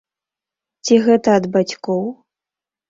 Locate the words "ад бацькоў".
1.43-2.05